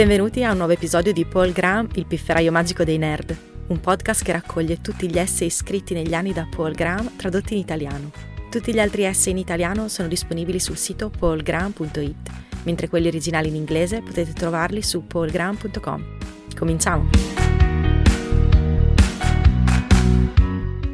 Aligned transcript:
Benvenuti 0.00 0.42
a 0.42 0.52
un 0.52 0.56
nuovo 0.56 0.72
episodio 0.72 1.12
di 1.12 1.26
Paul 1.26 1.52
Graham, 1.52 1.86
il 1.96 2.06
pifferaio 2.06 2.50
magico 2.50 2.84
dei 2.84 2.96
nerd, 2.96 3.36
un 3.66 3.80
podcast 3.80 4.24
che 4.24 4.32
raccoglie 4.32 4.80
tutti 4.80 5.06
gli 5.10 5.18
essay 5.18 5.50
scritti 5.50 5.92
negli 5.92 6.14
anni 6.14 6.32
da 6.32 6.48
Paul 6.50 6.72
Graham 6.72 7.16
tradotti 7.16 7.52
in 7.52 7.58
italiano. 7.60 8.10
Tutti 8.50 8.72
gli 8.72 8.80
altri 8.80 9.04
essay 9.04 9.32
in 9.32 9.36
italiano 9.36 9.88
sono 9.88 10.08
disponibili 10.08 10.58
sul 10.58 10.78
sito 10.78 11.10
paulgraham.it, 11.10 12.30
mentre 12.62 12.88
quelli 12.88 13.08
originali 13.08 13.48
in 13.48 13.56
inglese 13.56 14.00
potete 14.00 14.32
trovarli 14.32 14.80
su 14.80 15.06
paulgraham.com. 15.06 16.16
Cominciamo! 16.56 17.10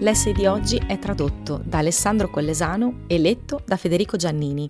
L'essay 0.00 0.32
di 0.32 0.46
oggi 0.46 0.82
è 0.84 0.98
tradotto 0.98 1.62
da 1.64 1.78
Alessandro 1.78 2.28
Collesano 2.28 3.02
e 3.06 3.18
letto 3.18 3.62
da 3.64 3.76
Federico 3.76 4.16
Giannini. 4.16 4.68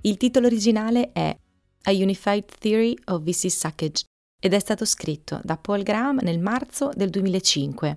Il 0.00 0.16
titolo 0.16 0.46
originale 0.46 1.12
è 1.12 1.36
A 1.84 1.90
Unified 1.90 2.44
Theory 2.60 2.96
of 3.06 3.22
VC 3.22 3.50
Suckage 3.50 4.04
ed 4.40 4.52
è 4.54 4.58
stato 4.60 4.84
scritto 4.84 5.40
da 5.42 5.56
Paul 5.56 5.82
Graham 5.82 6.20
nel 6.22 6.38
marzo 6.38 6.90
del 6.94 7.10
2005. 7.10 7.96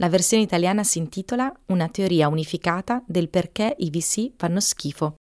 La 0.00 0.08
versione 0.08 0.44
italiana 0.44 0.84
si 0.84 0.98
intitola 0.98 1.52
Una 1.66 1.88
teoria 1.88 2.28
unificata 2.28 3.02
del 3.04 3.28
perché 3.28 3.74
i 3.78 3.90
VC 3.90 4.34
fanno 4.36 4.60
schifo. 4.60 5.16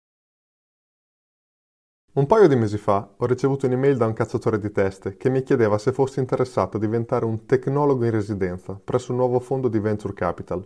Un 2.16 2.26
paio 2.26 2.50
di 2.50 2.56
mesi 2.58 2.78
fa 2.78 3.14
ho 3.16 3.26
ricevuto 3.26 3.66
un'email 3.66 3.96
da 3.96 4.08
un 4.08 4.14
cacciatore 4.14 4.60
di 4.60 4.72
teste 4.72 5.16
che 5.16 5.30
mi 5.30 5.44
chiedeva 5.44 5.78
se 5.78 5.94
fossi 5.94 6.20
interessato 6.20 6.76
a 6.76 6.82
diventare 6.82 7.24
un 7.24 7.46
tecnologo 7.46 8.04
in 8.04 8.12
residenza 8.12 8.74
presso 8.74 9.12
un 9.12 9.20
nuovo 9.20 9.40
fondo 9.40 9.70
di 9.70 9.80
venture 9.80 10.14
capital. 10.14 10.66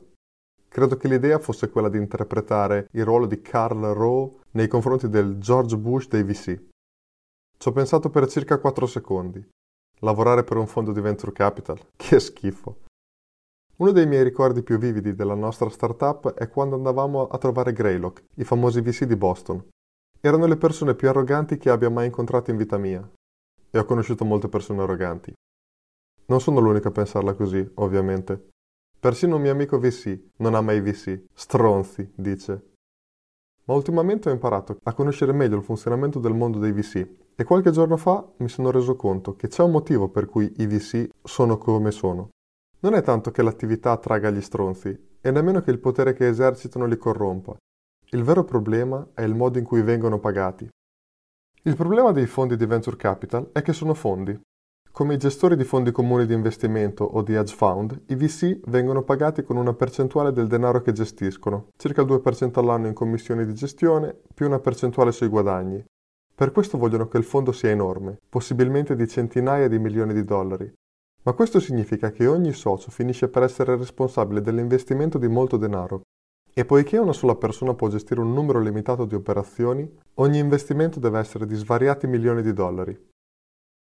Credo 0.68 0.98
che 0.98 1.08
l'idea 1.08 1.38
fosse 1.38 1.70
quella 1.70 1.90
di 1.90 1.98
interpretare 1.98 2.88
il 2.94 3.06
ruolo 3.06 3.28
di 3.28 3.40
Carl 3.42 3.94
Rowe 3.94 4.38
nei 4.52 4.68
confronti 4.68 5.10
del 5.10 5.38
George 5.38 5.78
Bush 5.78 6.08
dei 6.08 6.24
VC. 6.24 6.60
Ci 7.62 7.68
ho 7.68 7.74
pensato 7.74 8.10
per 8.10 8.26
circa 8.30 8.58
4 8.58 8.86
secondi. 8.86 9.46
Lavorare 10.00 10.46
per 10.46 10.56
un 10.56 10.66
fondo 10.66 10.94
di 10.94 11.02
venture 11.02 11.34
capital? 11.34 11.78
Che 11.94 12.18
schifo. 12.18 12.84
Uno 13.76 13.92
dei 13.92 14.08
miei 14.08 14.24
ricordi 14.24 14.64
più 14.64 14.78
vividi 14.78 15.14
della 15.14 15.34
nostra 15.34 15.70
startup 15.70 16.32
è 16.36 16.48
quando 16.48 16.76
andavamo 16.76 17.28
a 17.28 17.38
trovare 17.38 17.74
Greylock, 17.74 18.24
i 18.36 18.46
famosi 18.46 18.80
VC 18.80 19.04
di 19.04 19.18
Boston. 19.18 19.62
Erano 20.22 20.46
le 20.46 20.56
persone 20.56 20.96
più 20.96 21.10
arroganti 21.10 21.58
che 21.58 21.70
abbia 21.70 21.90
mai 21.90 22.06
incontrato 22.06 22.50
in 22.50 22.56
vita 22.56 22.78
mia. 22.78 23.06
E 23.70 23.78
ho 23.78 23.84
conosciuto 23.84 24.24
molte 24.24 24.48
persone 24.48 24.82
arroganti. 24.82 25.34
Non 26.28 26.40
sono 26.40 26.62
l'unico 26.62 26.88
a 26.88 26.92
pensarla 26.92 27.34
così, 27.34 27.70
ovviamente. 27.76 28.52
Persino 28.98 29.36
un 29.36 29.42
mio 29.42 29.52
amico 29.52 29.78
VC 29.78 30.18
non 30.38 30.56
ama 30.56 30.72
i 30.72 30.80
VC. 30.80 31.26
Stronzi, 31.34 32.10
dice. 32.16 32.72
Ma 33.66 33.74
ultimamente 33.74 34.30
ho 34.30 34.32
imparato 34.32 34.78
a 34.82 34.94
conoscere 34.94 35.34
meglio 35.34 35.58
il 35.58 35.64
funzionamento 35.64 36.20
del 36.20 36.34
mondo 36.34 36.58
dei 36.58 36.72
VC 36.72 37.28
e 37.40 37.46
qualche 37.46 37.72
giorno 37.72 37.96
fa 37.96 38.28
mi 38.40 38.50
sono 38.50 38.70
reso 38.70 38.98
conto 38.98 39.38
che 39.38 39.48
c'è 39.48 39.64
un 39.64 39.72
motivo 39.72 40.10
per 40.10 40.26
cui 40.26 40.52
i 40.58 40.68
VC 40.68 41.08
sono 41.24 41.58
come 41.58 41.90
sono. 41.90 42.32
Non 42.82 42.96
è 42.96 43.02
tanto 43.02 43.32
che 43.32 43.42
l'attività 43.42 43.92
attragga 43.92 44.30
gli 44.30 44.42
stronzi, 44.42 44.90
e 45.22 45.32
nemmeno 45.32 45.62
che 45.62 45.72
il 45.72 45.80
potere 45.80 46.12
che 46.12 46.28
esercitano 46.28 46.86
li 46.86 46.98
corrompa. 46.98 47.56
Il 48.10 48.24
vero 48.24 48.44
problema 48.44 49.12
è 49.14 49.22
il 49.22 49.36
modo 49.36 49.58
in 49.58 49.64
cui 49.64 49.82
vengono 49.84 50.20
pagati. 50.20 50.68
Il 51.64 51.76
problema 51.78 52.12
dei 52.12 52.26
fondi 52.26 52.58
di 52.58 52.66
venture 52.66 52.98
capital 52.98 53.52
è 53.54 53.62
che 53.62 53.72
sono 53.72 53.94
fondi. 53.94 54.38
Come 54.92 55.14
i 55.14 55.18
gestori 55.18 55.56
di 55.56 55.64
fondi 55.64 55.94
comuni 55.94 56.26
di 56.26 56.34
investimento 56.34 57.06
o 57.06 57.22
di 57.22 57.36
hedge 57.36 57.56
fund, 57.56 58.02
i 58.08 58.16
VC 58.16 58.60
vengono 58.66 59.04
pagati 59.04 59.44
con 59.44 59.56
una 59.56 59.74
percentuale 59.74 60.34
del 60.34 60.48
denaro 60.48 60.82
che 60.82 60.92
gestiscono, 60.92 61.70
circa 61.78 62.02
il 62.02 62.08
2% 62.08 62.60
all'anno 62.60 62.88
in 62.88 62.94
commissioni 62.94 63.46
di 63.46 63.54
gestione, 63.54 64.14
più 64.34 64.46
una 64.46 64.60
percentuale 64.60 65.14
sui 65.14 65.30
guadagni, 65.30 65.82
per 66.40 66.54
questo 66.54 66.78
vogliono 66.78 67.10
che 67.10 67.18
il 67.18 67.26
fondo 67.26 67.52
sia 67.52 67.70
enorme, 67.70 68.18
possibilmente 68.30 68.96
di 68.96 69.10
centinaia 69.10 69.68
di 69.68 69.78
milioni 69.78 70.14
di 70.14 70.24
dollari. 70.24 70.72
Ma 71.24 71.34
questo 71.34 71.60
significa 71.60 72.12
che 72.12 72.28
ogni 72.28 72.54
socio 72.54 72.92
finisce 72.92 73.28
per 73.28 73.44
essere 73.44 73.76
responsabile 73.76 74.40
dell'investimento 74.40 75.18
di 75.18 75.28
molto 75.28 75.58
denaro. 75.58 76.04
E 76.54 76.64
poiché 76.64 76.98
una 76.98 77.12
sola 77.12 77.36
persona 77.36 77.74
può 77.74 77.90
gestire 77.90 78.22
un 78.22 78.32
numero 78.32 78.62
limitato 78.62 79.04
di 79.04 79.16
operazioni, 79.16 79.86
ogni 80.14 80.40
investimento 80.40 80.98
deve 80.98 81.20
essere 81.20 81.46
di 81.46 81.56
svariati 81.56 82.08
milioni 82.08 82.42
di 82.42 82.54
dollari. 82.54 82.98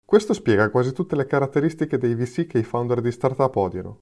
Questo 0.05 0.35
spiega 0.35 0.69
quasi 0.69 0.93
tutte 0.93 1.17
le 1.17 1.25
caratteristiche 1.25 1.97
dei 1.97 2.15
VC 2.15 2.45
che 2.45 2.59
i 2.59 2.63
founder 2.63 3.01
di 3.01 3.11
startup 3.11 3.57
odiano. 3.57 4.01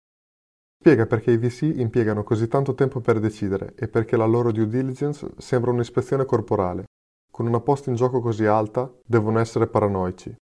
Spiega 0.81 1.07
perché 1.07 1.31
i 1.31 1.39
VC 1.39 1.75
impiegano 1.77 2.25
così 2.25 2.49
tanto 2.49 2.75
tempo 2.75 2.99
per 2.99 3.21
decidere 3.21 3.75
e 3.77 3.87
perché 3.87 4.17
la 4.17 4.27
loro 4.27 4.51
due 4.51 4.67
diligence 4.67 5.31
sembra 5.37 5.71
un'ispezione 5.71 6.25
corporale, 6.25 6.87
con 7.33 7.47
una 7.47 7.61
posta 7.61 7.89
in 7.89 7.97
gioco 7.97 8.21
così 8.21 8.45
alta, 8.45 8.93
devono 9.03 9.39
essere 9.39 9.67
paranoici. 9.67 10.37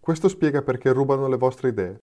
Questo 0.00 0.28
spiega 0.28 0.60
perché 0.60 0.92
rubano 0.92 1.28
le 1.28 1.36
vostre 1.36 1.68
idee. 1.68 1.98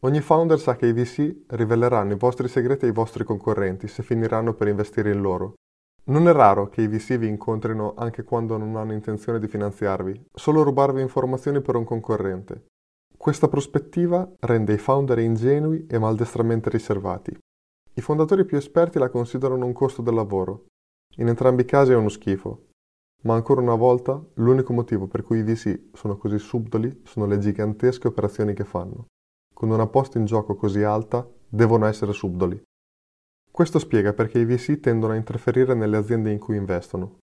Ogni 0.00 0.20
founder 0.20 0.58
sa 0.58 0.74
che 0.74 0.86
i 0.86 0.92
VC 0.92 1.44
riveleranno 1.46 2.12
i 2.12 2.18
vostri 2.18 2.48
segreti 2.48 2.86
ai 2.86 2.92
vostri 2.92 3.22
concorrenti 3.22 3.86
se 3.86 4.02
finiranno 4.02 4.54
per 4.54 4.66
investire 4.66 5.12
in 5.12 5.20
loro. 5.20 5.54
Non 6.06 6.26
è 6.26 6.32
raro 6.32 6.68
che 6.68 6.82
i 6.82 6.88
VC 6.88 7.18
vi 7.18 7.28
incontrino 7.28 7.94
anche 7.96 8.24
quando 8.24 8.56
non 8.56 8.74
hanno 8.74 8.94
intenzione 8.94 9.38
di 9.38 9.46
finanziarvi, 9.46 10.24
solo 10.34 10.64
rubarvi 10.64 11.00
informazioni 11.00 11.60
per 11.60 11.76
un 11.76 11.84
concorrente. 11.84 12.66
Questa 13.16 13.46
prospettiva 13.46 14.28
rende 14.40 14.72
i 14.72 14.78
founder 14.78 15.20
ingenui 15.20 15.86
e 15.88 16.00
maldestramente 16.00 16.68
riservati. 16.68 17.38
I 17.94 18.00
fondatori 18.00 18.44
più 18.44 18.56
esperti 18.56 18.98
la 18.98 19.08
considerano 19.08 19.64
un 19.64 19.72
costo 19.72 20.02
del 20.02 20.14
lavoro. 20.14 20.64
In 21.18 21.28
entrambi 21.28 21.62
i 21.62 21.66
casi 21.66 21.92
è 21.92 21.94
uno 21.94 22.08
schifo, 22.08 22.70
ma 23.22 23.34
ancora 23.34 23.60
una 23.60 23.74
volta, 23.74 24.20
l'unico 24.34 24.72
motivo 24.72 25.06
per 25.06 25.22
cui 25.22 25.38
i 25.38 25.42
VC 25.42 25.90
sono 25.92 26.16
così 26.16 26.38
subdoli 26.38 27.02
sono 27.04 27.26
le 27.26 27.38
gigantesche 27.38 28.08
operazioni 28.08 28.54
che 28.54 28.64
fanno. 28.64 29.06
Con 29.52 29.70
una 29.70 29.86
posta 29.86 30.18
in 30.18 30.24
gioco 30.24 30.54
così 30.54 30.82
alta, 30.82 31.28
devono 31.48 31.86
essere 31.86 32.12
subdoli. 32.12 32.60
Questo 33.50 33.78
spiega 33.78 34.12
perché 34.12 34.38
i 34.38 34.44
VC 34.44 34.80
tendono 34.80 35.12
a 35.12 35.16
interferire 35.16 35.74
nelle 35.74 35.98
aziende 35.98 36.30
in 36.30 36.38
cui 36.38 36.56
investono. 36.56 37.18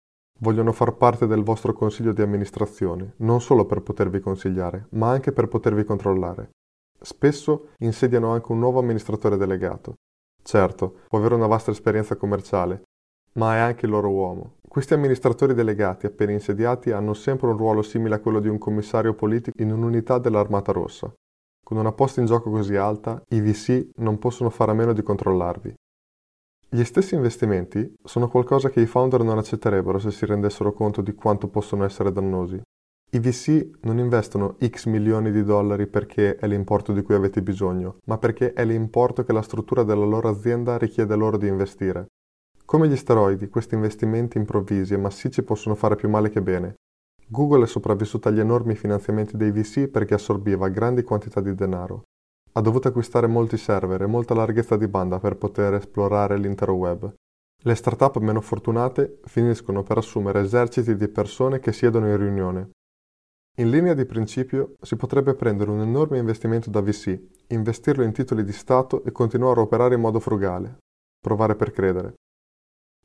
Vogliono 0.41 0.73
far 0.73 0.97
parte 0.97 1.27
del 1.27 1.45
vostro 1.45 1.73
consiglio 1.75 2.13
di 2.13 2.23
amministrazione, 2.23 3.13
non 3.19 3.41
solo 3.41 3.67
per 3.67 3.83
potervi 3.83 4.21
consigliare, 4.21 4.87
ma 4.93 5.11
anche 5.11 5.33
per 5.33 5.47
potervi 5.49 5.85
controllare. 5.85 6.51
Spesso 6.99 7.69
insediano 7.79 8.33
anche 8.33 8.51
un 8.51 8.59
nuovo 8.59 8.81
amministratore 8.81 9.37
delegato. 9.37 9.95
Certo, 10.43 11.01
può 11.09 11.19
avere 11.19 11.35
una 11.35 11.47
vasta 11.47 11.71
esperienza 11.71 12.17
commerciale, 12.17 12.83
ma 13.35 13.57
è 13.57 13.59
anche 13.59 13.87
il 13.87 13.93
loro 13.93 14.11
uomo. 14.11 14.55
Questi 14.69 14.95
amministratori 14.95 15.55
delegati 15.55 16.07
appena 16.07 16.33
insediati 16.33 16.91
hanno 16.91 17.15
sempre 17.15 17.49
un 17.49 17.57
ruolo 17.57 17.83
simile 17.83 18.17
a 18.17 18.19
quello 18.19 18.41
di 18.41 18.49
un 18.49 18.59
commissario 18.59 19.15
politico 19.15 19.63
in 19.63 19.73
un'unità 19.73 20.19
dell'Armata 20.19 20.73
Rossa. 20.73 21.13
Con 21.65 21.77
una 21.77 21.93
posta 21.93 22.21
in 22.21 22.27
gioco 22.27 22.51
così 22.51 22.77
alta, 22.77 23.23
i 23.29 23.41
VC 23.41 23.91
non 23.97 24.19
possono 24.19 24.51
fare 24.51 24.73
a 24.73 24.75
meno 24.75 24.93
di 24.93 25.03
controllarvi. 25.03 25.75
Gli 26.69 26.85
stessi 26.85 27.15
investimenti 27.15 27.95
sono 28.03 28.29
qualcosa 28.29 28.69
che 28.69 28.81
i 28.81 28.87
founder 28.87 29.23
non 29.23 29.39
accetterebbero 29.39 30.01
se 30.01 30.11
si 30.11 30.27
rendessero 30.27 30.73
conto 30.73 31.03
di 31.03 31.15
quanto 31.15 31.47
possono 31.49 31.85
essere 31.85 32.11
dannosi. 32.11 32.61
I 33.13 33.21
VC 33.21 33.79
non 33.83 33.99
investono 33.99 34.57
X 34.59 34.87
milioni 34.87 35.31
di 35.31 35.45
dollari 35.45 35.87
perché 35.87 36.35
è 36.35 36.49
l'importo 36.49 36.93
di 36.93 37.03
cui 37.03 37.15
avete 37.15 37.43
bisogno, 37.43 37.99
ma 38.07 38.19
perché 38.19 38.55
è 38.55 38.65
l'importo 38.65 39.23
che 39.23 39.33
la 39.33 39.43
struttura 39.43 39.85
della 39.85 40.05
loro 40.05 40.29
azienda 40.29 40.77
richiede 40.79 41.15
loro 41.15 41.37
di 41.37 41.47
investire. 41.47 42.09
Come 42.75 42.89
gli 42.89 42.97
steroidi, 42.97 43.49
questi 43.49 43.77
investimenti 43.77 44.37
improvvisi 44.37 44.95
e 44.95 44.97
massicci 44.97 45.45
possono 45.45 45.77
fare 45.77 45.95
più 45.95 46.09
male 46.09 46.29
che 46.29 46.43
bene. 46.43 46.75
Google 47.29 47.63
è 47.63 47.67
sopravvissuta 47.69 48.31
agli 48.31 48.41
enormi 48.41 48.75
finanziamenti 48.75 49.37
dei 49.37 49.53
VC 49.53 49.87
perché 49.87 50.15
assorbiva 50.15 50.69
grandi 50.71 51.05
quantità 51.05 51.41
di 51.41 51.55
denaro. 51.55 52.03
Ha 52.51 52.61
dovuto 52.61 52.89
acquistare 52.89 53.29
molti 53.29 53.59
server 53.59 54.03
e 54.03 54.07
molta 54.07 54.35
larghezza 54.35 54.77
di 54.77 54.89
banda 54.89 55.21
per 55.21 55.37
poter 55.37 55.75
esplorare 55.75 56.37
l'intero 56.37 56.73
web. 56.73 57.15
Le 57.63 57.75
start-up 57.77 58.17
meno 58.17 58.41
fortunate 58.41 59.21
finiscono 59.23 59.85
per 59.85 59.99
assumere 59.99 60.41
eserciti 60.41 60.97
di 60.97 61.07
persone 61.07 61.61
che 61.61 61.73
siedono 61.73 62.09
in 62.09 62.17
riunione. 62.17 62.71
In 63.59 63.71
linea 63.71 63.95
di 63.95 64.05
principio 64.05 64.75
si 64.81 64.97
potrebbe 64.97 65.35
prendere 65.35 65.71
un 65.71 65.81
enorme 65.81 66.19
investimento 66.19 66.71
da 66.71 66.81
VC, 66.81 67.21
investirlo 67.51 68.03
in 68.03 68.11
titoli 68.11 68.43
di 68.43 68.53
Stato 68.53 69.05
e 69.05 69.13
continuare 69.13 69.61
a 69.61 69.63
operare 69.63 69.95
in 69.95 70.01
modo 70.01 70.19
frugale. 70.19 70.79
Provare 71.21 71.55
per 71.55 71.71
credere. 71.71 72.15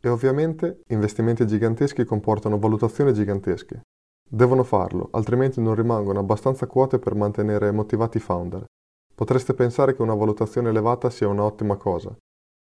E 0.01 0.07
ovviamente 0.07 0.81
investimenti 0.87 1.45
giganteschi 1.45 2.05
comportano 2.05 2.57
valutazioni 2.57 3.13
gigantesche. 3.13 3.81
Devono 4.29 4.63
farlo, 4.63 5.09
altrimenti 5.11 5.59
non 5.59 5.75
rimangono 5.75 6.19
abbastanza 6.19 6.67
quote 6.67 6.99
per 6.99 7.15
mantenere 7.15 7.71
motivati 7.71 8.17
i 8.17 8.21
founder. 8.21 8.63
Potreste 9.13 9.53
pensare 9.53 9.93
che 9.93 10.01
una 10.01 10.15
valutazione 10.15 10.69
elevata 10.69 11.09
sia 11.09 11.27
un'ottima 11.27 11.75
cosa. 11.75 12.15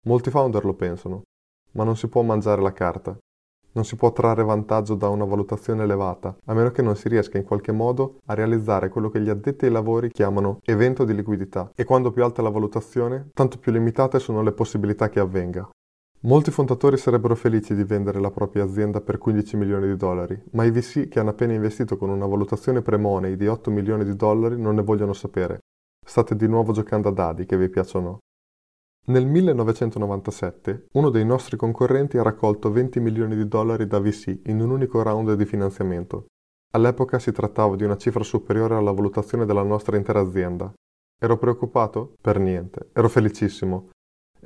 Molti 0.07 0.29
founder 0.29 0.65
lo 0.67 0.75
pensano, 0.75 1.23
ma 1.73 1.85
non 1.85 1.97
si 1.97 2.09
può 2.09 2.21
mangiare 2.21 2.61
la 2.61 2.73
carta. 2.73 3.17
Non 3.73 3.85
si 3.85 3.97
può 3.97 4.13
trarre 4.13 4.45
vantaggio 4.45 4.95
da 4.95 5.09
una 5.09 5.25
valutazione 5.25 5.85
elevata, 5.85 6.37
a 6.45 6.53
meno 6.55 6.71
che 6.71 6.83
non 6.83 6.95
si 6.95 7.09
riesca 7.09 7.39
in 7.39 7.45
qualche 7.45 7.73
modo 7.73 8.19
a 8.27 8.35
realizzare 8.35 8.91
quello 8.91 9.09
che 9.09 9.21
gli 9.21 9.31
addetti 9.31 9.65
ai 9.65 9.73
lavori 9.73 10.11
chiamano 10.11 10.59
evento 10.63 11.05
di 11.05 11.15
liquidità. 11.15 11.73
E 11.75 11.85
quando 11.85 12.11
più 12.11 12.23
alta 12.23 12.43
è 12.43 12.45
la 12.45 12.51
valutazione, 12.51 13.31
tanto 13.33 13.59
più 13.59 13.73
limitate 13.73 14.19
sono 14.19 14.43
le 14.43 14.53
possibilità 14.53 15.09
che 15.09 15.21
avvenga. 15.21 15.67
Molti 16.25 16.51
fondatori 16.51 16.97
sarebbero 16.97 17.35
felici 17.35 17.75
di 17.75 17.85
vendere 17.85 18.19
la 18.19 18.31
propria 18.31 18.65
azienda 18.65 19.03
per 19.03 19.19
15 19.19 19.59
milioni 19.59 19.89
di 19.89 19.97
dollari, 19.97 20.43
ma 20.53 20.65
i 20.65 20.71
VC 20.71 21.09
che 21.09 21.21
hanno 21.21 21.31
appena 21.31 21.53
investito 21.53 21.99
con 21.99 22.09
una 22.09 22.25
valutazione 22.25 22.81
pre-money 22.81 23.37
di 23.37 23.47
8 23.47 23.71
milioni 23.71 24.05
di 24.05 24.17
dollari 24.17 24.59
non 24.59 24.75
ne 24.75 24.83
vogliono 24.83 25.13
sapere. 25.13 25.59
State 26.03 26.35
di 26.35 26.49
nuovo 26.49 26.73
giocando 26.73 27.11
a 27.11 27.13
dadi, 27.13 27.45
che 27.45 27.59
vi 27.59 27.69
piacciono. 27.69 28.21
Nel 29.09 29.27
1997 29.27 30.87
uno 30.93 31.11
dei 31.11 31.27
nostri 31.27 31.59
concorrenti 31.59 32.17
ha 32.17 32.23
raccolto 32.23 32.73
20 32.73 33.01
milioni 33.01 33.37
di 33.37 33.47
dollari 33.47 33.87
da 33.87 34.01
VC 34.01 34.41
in 34.45 34.63
un 34.63 34.71
unico 34.71 35.03
round 35.03 35.35
di 35.35 35.45
finanziamento. 35.45 36.29
All'epoca 36.73 37.19
si 37.19 37.33
trattava 37.33 37.77
di 37.77 37.85
una 37.85 37.99
cifra 37.99 38.25
superiore 38.25 38.77
alla 38.77 38.93
valutazione 38.93 39.45
della 39.45 39.63
nostra 39.63 39.99
intera 39.99 40.21
azienda. 40.21 40.73
Ero 41.21 41.37
preoccupato? 41.37 42.15
Per 42.19 42.39
niente. 42.39 42.89
Ero 42.95 43.11
felicissimo. 43.11 43.91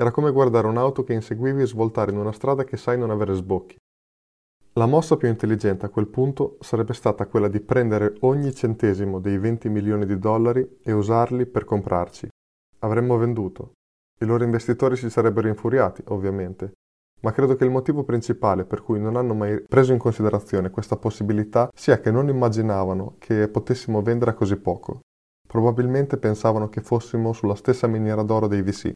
Era 0.01 0.13
come 0.13 0.31
guardare 0.31 0.69
un'auto 0.69 1.03
che 1.03 1.13
inseguivi 1.13 1.67
svoltare 1.67 2.13
in 2.13 2.19
una 2.19 2.31
strada 2.31 2.63
che 2.63 2.77
sai 2.77 2.97
non 2.97 3.11
avere 3.11 3.35
sbocchi. 3.35 3.77
La 4.75 4.87
mossa 4.87 5.17
più 5.17 5.27
intelligente 5.27 5.87
a 5.87 5.89
quel 5.89 6.07
punto 6.07 6.57
sarebbe 6.61 6.93
stata 6.93 7.27
quella 7.27 7.49
di 7.49 7.59
prendere 7.59 8.15
ogni 8.21 8.55
centesimo 8.55 9.19
dei 9.19 9.39
20 9.39 9.69
milioni 9.69 10.07
di 10.07 10.17
dollari 10.17 10.79
e 10.85 10.93
usarli 10.93 11.47
per 11.47 11.65
comprarci. 11.65 12.29
Avremmo 12.79 13.17
venduto. 13.17 13.73
I 14.21 14.25
loro 14.25 14.45
investitori 14.45 14.95
si 14.95 15.11
sarebbero 15.11 15.49
infuriati, 15.49 16.05
ovviamente, 16.07 16.75
ma 17.23 17.33
credo 17.33 17.57
che 17.57 17.65
il 17.65 17.73
motivo 17.73 18.05
principale 18.05 18.65
per 18.65 18.83
cui 18.83 19.01
non 19.01 19.17
hanno 19.17 19.35
mai 19.35 19.61
preso 19.67 19.93
in 19.93 19.99
considerazione 19.99 20.71
questa 20.71 20.97
possibilità 20.97 21.71
sia 21.75 21.99
che 21.99 22.13
non 22.13 22.29
immaginavano 22.29 23.17
che 23.19 23.49
potessimo 23.49 24.01
vendere 24.01 24.31
a 24.31 24.35
così 24.35 24.59
poco. 24.59 25.01
Probabilmente 25.45 26.19
pensavano 26.19 26.69
che 26.69 26.83
fossimo 26.83 27.33
sulla 27.33 27.57
stessa 27.57 27.89
miniera 27.89 28.23
d'oro 28.23 28.47
dei 28.47 28.63
VC. 28.63 28.93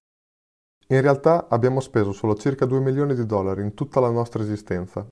In 0.93 1.00
realtà 1.00 1.49
abbiamo 1.49 1.81
speso 1.81 2.12
solo 2.12 2.35
circa 2.35 2.67
2 2.67 2.79
milioni 2.81 3.15
di 3.15 3.25
dollari 3.25 3.62
in 3.62 3.73
tutta 3.73 3.99
la 3.99 4.11
nostra 4.11 4.43
esistenza 4.43 5.06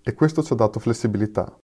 e 0.00 0.14
questo 0.14 0.44
ci 0.44 0.52
ha 0.52 0.56
dato 0.56 0.78
flessibilità. 0.78 1.58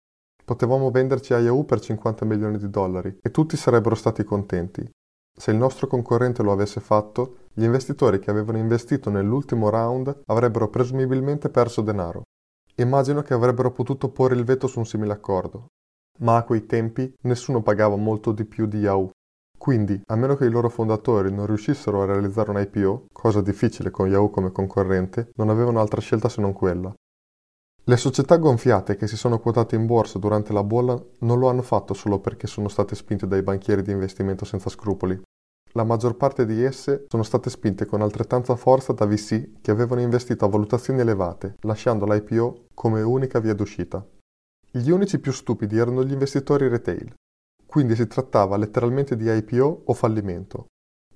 Potevamo 0.44 0.90
venderci 0.90 1.34
a 1.34 1.38
Yahoo 1.38 1.62
per 1.62 1.78
50 1.78 2.24
milioni 2.24 2.58
di 2.58 2.68
dollari 2.68 3.16
e 3.22 3.30
tutti 3.30 3.56
sarebbero 3.56 3.94
stati 3.94 4.24
contenti. 4.24 4.90
Se 5.38 5.52
il 5.52 5.56
nostro 5.56 5.86
concorrente 5.86 6.42
lo 6.42 6.50
avesse 6.50 6.80
fatto, 6.80 7.36
gli 7.52 7.62
investitori 7.62 8.18
che 8.18 8.30
avevano 8.30 8.58
investito 8.58 9.08
nell'ultimo 9.08 9.70
round 9.70 10.22
avrebbero 10.26 10.68
presumibilmente 10.68 11.48
perso 11.48 11.80
denaro. 11.80 12.22
Immagino 12.74 13.22
che 13.22 13.34
avrebbero 13.34 13.70
potuto 13.70 14.10
porre 14.10 14.34
il 14.34 14.42
veto 14.42 14.66
su 14.66 14.80
un 14.80 14.86
simile 14.86 15.12
accordo. 15.12 15.66
Ma 16.22 16.38
a 16.38 16.42
quei 16.42 16.66
tempi 16.66 17.14
nessuno 17.22 17.62
pagava 17.62 17.94
molto 17.94 18.32
di 18.32 18.44
più 18.44 18.66
di 18.66 18.78
Yahoo 18.78 19.12
quindi, 19.60 20.00
a 20.06 20.16
meno 20.16 20.36
che 20.36 20.46
i 20.46 20.50
loro 20.50 20.70
fondatori 20.70 21.30
non 21.30 21.44
riuscissero 21.44 22.00
a 22.00 22.06
realizzare 22.06 22.50
un 22.50 22.58
IPO, 22.58 23.08
cosa 23.12 23.42
difficile 23.42 23.90
con 23.90 24.08
Yahoo 24.08 24.30
come 24.30 24.52
concorrente, 24.52 25.32
non 25.34 25.50
avevano 25.50 25.80
altra 25.80 26.00
scelta 26.00 26.30
se 26.30 26.40
non 26.40 26.54
quella. 26.54 26.90
Le 27.84 27.96
società 27.98 28.38
gonfiate 28.38 28.96
che 28.96 29.06
si 29.06 29.18
sono 29.18 29.38
quotate 29.38 29.76
in 29.76 29.84
borsa 29.84 30.18
durante 30.18 30.54
la 30.54 30.64
bolla 30.64 30.98
non 31.18 31.38
lo 31.38 31.50
hanno 31.50 31.60
fatto 31.60 31.92
solo 31.92 32.20
perché 32.20 32.46
sono 32.46 32.68
state 32.68 32.94
spinte 32.94 33.26
dai 33.26 33.42
banchieri 33.42 33.82
di 33.82 33.92
investimento 33.92 34.46
senza 34.46 34.70
scrupoli. 34.70 35.20
La 35.72 35.84
maggior 35.84 36.16
parte 36.16 36.46
di 36.46 36.62
esse 36.62 37.04
sono 37.06 37.22
state 37.22 37.50
spinte 37.50 37.84
con 37.84 38.00
altrettanta 38.00 38.56
forza 38.56 38.94
da 38.94 39.04
VC 39.04 39.60
che 39.60 39.70
avevano 39.70 40.00
investito 40.00 40.46
a 40.46 40.48
valutazioni 40.48 41.00
elevate, 41.00 41.56
lasciando 41.60 42.06
l'IPO 42.06 42.64
come 42.72 43.02
unica 43.02 43.38
via 43.40 43.52
d'uscita. 43.52 44.02
Gli 44.70 44.88
unici 44.88 45.18
più 45.18 45.32
stupidi 45.32 45.76
erano 45.76 46.02
gli 46.02 46.12
investitori 46.12 46.66
retail, 46.66 47.12
quindi 47.70 47.94
si 47.94 48.08
trattava 48.08 48.56
letteralmente 48.56 49.14
di 49.14 49.30
IPO 49.30 49.82
o 49.84 49.94
fallimento, 49.94 50.66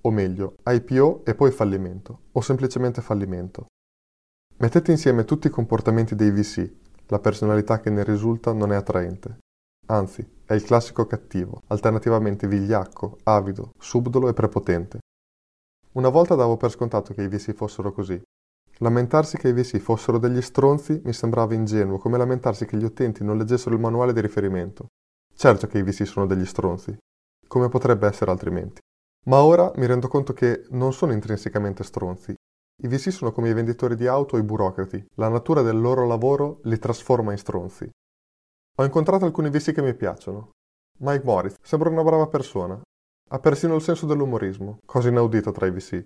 o 0.03 0.11
meglio, 0.13 0.55
IPO 0.65 1.25
e 1.25 1.35
poi 1.35 1.51
fallimento, 1.51 2.27
o 2.31 2.41
semplicemente 2.41 3.03
fallimento. 3.03 3.67
Mettete 4.59 4.93
insieme 4.93 5.25
tutti 5.25 5.49
i 5.49 5.51
comportamenti 5.51 6.15
dei 6.15 6.31
VC, 6.31 6.71
la 7.09 7.19
personalità 7.19 7.81
che 7.81 7.91
ne 7.91 8.05
risulta 8.05 8.53
non 8.53 8.71
è 8.71 8.77
attraente. 8.77 9.39
Anzi, 9.87 10.25
è 10.45 10.55
il 10.55 10.63
classico 10.63 11.07
cattivo, 11.07 11.63
alternativamente 11.67 12.47
vigliacco, 12.47 13.19
avido, 13.25 13.73
subdolo 13.77 14.29
e 14.29 14.33
prepotente. 14.33 15.01
Una 15.95 16.09
volta 16.09 16.37
davo 16.37 16.57
per 16.57 16.71
scontato 16.71 17.15
che 17.15 17.23
i 17.23 17.29
VC 17.29 17.53
fossero 17.53 17.91
così. 17.91 18.23
Lamentarsi 18.79 19.39
che 19.39 19.49
i 19.49 19.53
VC 19.53 19.79
fossero 19.79 20.19
degli 20.19 20.41
stronzi 20.41 21.03
mi 21.05 21.13
sembrava 21.13 21.53
ingenuo, 21.55 21.99
come 21.99 22.17
lamentarsi 22.17 22.65
che 22.65 22.77
gli 22.77 22.85
utenti 22.85 23.25
non 23.25 23.39
leggessero 23.39 23.75
il 23.75 23.81
manuale 23.81 24.13
di 24.13 24.21
riferimento. 24.21 24.87
Certo 25.37 25.67
che 25.67 25.79
i 25.79 25.83
VC 25.83 26.07
sono 26.07 26.27
degli 26.27 26.47
stronzi, 26.47 26.97
come 27.47 27.69
potrebbe 27.69 28.07
essere 28.07 28.31
altrimenti. 28.31 28.81
Ma 29.27 29.43
ora 29.43 29.73
mi 29.77 29.87
rendo 29.87 30.09
conto 30.09 30.33
che 30.33 30.67
non 30.71 30.93
sono 30.93 31.13
intrinsecamente 31.13 31.83
stronzi. 31.83 32.35
I 32.83 32.89
VC 32.89 33.13
sono 33.13 33.33
come 33.33 33.49
i 33.49 33.55
venditori 33.55 33.95
di 33.97 34.07
auto 34.07 34.37
o 34.37 34.39
i 34.39 34.43
burocrati. 34.43 35.05
La 35.15 35.29
natura 35.29 35.63
del 35.63 35.81
loro 35.81 36.07
lavoro 36.07 36.61
li 36.65 36.79
trasforma 36.79 37.33
in 37.33 37.39
stronzi. 37.39 37.89
Ho 38.77 38.85
incontrato 38.85 39.25
alcuni 39.25 39.51
VC 39.51 39.73
che 39.73 39.83
mi 39.83 39.95
piacciono. 39.95 40.51
Mike 40.99 41.25
Morris 41.25 41.55
sembra 41.63 41.89
una 41.89 42.03
brava 42.03 42.27
persona. 42.27 42.81
Ha 43.31 43.39
persino 43.39 43.75
il 43.75 43.83
senso 43.83 44.07
dell'umorismo, 44.07 44.79
cosa 44.85 45.09
inaudita 45.09 45.53
tra 45.53 45.67
i 45.67 45.71
VC. 45.71 46.05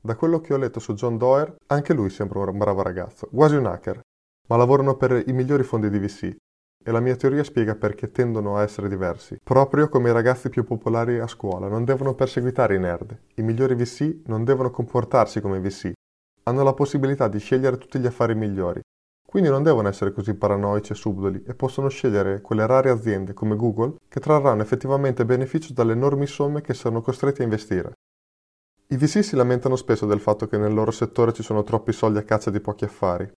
Da 0.00 0.16
quello 0.16 0.40
che 0.40 0.54
ho 0.54 0.56
letto 0.56 0.80
su 0.80 0.94
John 0.94 1.16
Doerr, 1.16 1.54
anche 1.68 1.94
lui 1.94 2.10
sembra 2.10 2.40
un 2.50 2.58
bravo 2.58 2.82
ragazzo, 2.82 3.28
quasi 3.28 3.56
un 3.56 3.66
hacker. 3.66 4.00
Ma 4.48 4.56
lavorano 4.56 4.96
per 4.96 5.22
i 5.26 5.32
migliori 5.32 5.62
fondi 5.62 5.90
di 5.90 5.98
VC 5.98 6.36
e 6.86 6.92
la 6.92 7.00
mia 7.00 7.16
teoria 7.16 7.42
spiega 7.42 7.74
perché 7.74 8.12
tendono 8.12 8.56
a 8.56 8.62
essere 8.62 8.88
diversi. 8.88 9.38
Proprio 9.42 9.88
come 9.88 10.10
i 10.10 10.12
ragazzi 10.12 10.48
più 10.48 10.62
popolari 10.62 11.18
a 11.18 11.26
scuola 11.26 11.66
non 11.66 11.84
devono 11.84 12.14
perseguitare 12.14 12.76
i 12.76 12.78
nerd, 12.78 13.18
i 13.34 13.42
migliori 13.42 13.74
VC 13.74 14.20
non 14.26 14.44
devono 14.44 14.70
comportarsi 14.70 15.40
come 15.40 15.58
VC. 15.58 15.90
Hanno 16.44 16.62
la 16.62 16.74
possibilità 16.74 17.26
di 17.26 17.40
scegliere 17.40 17.76
tutti 17.76 17.98
gli 17.98 18.06
affari 18.06 18.36
migliori. 18.36 18.80
Quindi 19.26 19.48
non 19.48 19.64
devono 19.64 19.88
essere 19.88 20.12
così 20.12 20.34
paranoici 20.34 20.92
e 20.92 20.94
subdoli 20.94 21.42
e 21.44 21.54
possono 21.54 21.88
scegliere 21.88 22.40
quelle 22.40 22.64
rare 22.68 22.90
aziende 22.90 23.34
come 23.34 23.56
Google 23.56 23.96
che 24.08 24.20
trarranno 24.20 24.62
effettivamente 24.62 25.24
beneficio 25.24 25.72
dalle 25.72 25.92
enormi 25.92 26.28
somme 26.28 26.60
che 26.60 26.72
sono 26.72 27.02
costretti 27.02 27.40
a 27.40 27.44
investire. 27.44 27.94
I 28.86 28.96
VC 28.96 29.24
si 29.24 29.34
lamentano 29.34 29.74
spesso 29.74 30.06
del 30.06 30.20
fatto 30.20 30.46
che 30.46 30.56
nel 30.56 30.72
loro 30.72 30.92
settore 30.92 31.32
ci 31.32 31.42
sono 31.42 31.64
troppi 31.64 31.90
soldi 31.90 32.18
a 32.18 32.22
caccia 32.22 32.50
di 32.50 32.60
pochi 32.60 32.84
affari, 32.84 33.28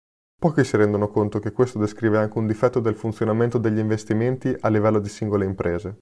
Pochi 0.41 0.63
si 0.63 0.77
rendono 0.77 1.09
conto 1.09 1.41
che 1.41 1.51
questo 1.51 1.81
descrive 1.81 2.17
anche 2.17 2.39
un 2.39 2.47
difetto 2.47 2.79
del 2.79 2.95
funzionamento 2.95 3.59
degli 3.59 3.79
investimenti 3.79 4.55
a 4.61 4.69
livello 4.69 5.01
di 5.01 5.09
singole 5.09 5.45
imprese. 5.45 5.99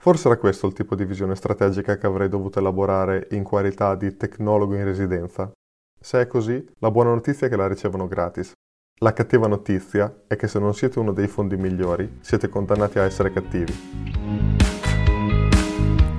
Forse 0.00 0.28
era 0.28 0.38
questo 0.38 0.66
il 0.66 0.72
tipo 0.72 0.94
di 0.94 1.04
visione 1.04 1.34
strategica 1.34 1.98
che 1.98 2.06
avrei 2.06 2.30
dovuto 2.30 2.60
elaborare 2.60 3.28
in 3.32 3.42
qualità 3.42 3.94
di 3.94 4.16
tecnologo 4.16 4.74
in 4.74 4.84
residenza. 4.84 5.52
Se 6.00 6.22
è 6.22 6.26
così, 6.26 6.66
la 6.78 6.90
buona 6.90 7.10
notizia 7.10 7.46
è 7.46 7.50
che 7.50 7.56
la 7.56 7.68
ricevono 7.68 8.08
gratis. 8.08 8.54
La 9.00 9.12
cattiva 9.12 9.48
notizia 9.48 10.22
è 10.26 10.34
che 10.34 10.48
se 10.48 10.58
non 10.58 10.74
siete 10.74 10.98
uno 10.98 11.12
dei 11.12 11.28
fondi 11.28 11.58
migliori, 11.58 12.20
siete 12.22 12.48
condannati 12.48 12.98
a 12.98 13.04
essere 13.04 13.32
cattivi. 13.34 14.41